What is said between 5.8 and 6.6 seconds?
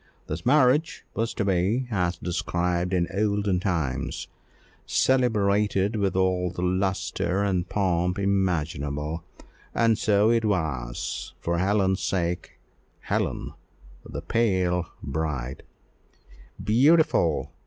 with all